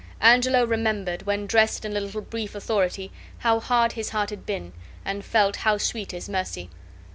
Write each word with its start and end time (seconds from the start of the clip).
Angelo 0.19 0.63
remembered, 0.65 1.27
when 1.27 1.45
dressed 1.45 1.85
in 1.85 1.95
a 1.95 1.99
little 1.99 2.21
brief 2.21 2.55
authority, 2.55 3.11
how 3.37 3.59
hard 3.59 3.91
his 3.91 4.09
heart 4.09 4.31
had 4.31 4.47
been, 4.47 4.73
and 5.05 5.23
felt 5.23 5.57
how 5.57 5.77
sweet 5.77 6.11
is 6.11 6.27
mercy. 6.27 6.71